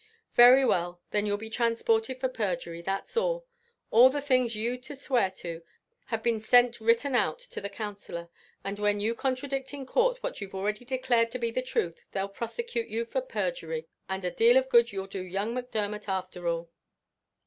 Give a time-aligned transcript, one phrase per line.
[0.33, 3.45] "Very well then you'll be transported for perjury, that's all;
[3.91, 5.61] all the things you've to swear to
[6.05, 8.27] have been sent written out to the Counsellor;
[8.63, 12.03] and when you contradict in court what you have already declared to be the truth
[12.13, 16.47] they'll prosecute you for perjury, and a deal of good you'll do young Macdermot afther
[16.47, 16.71] all!"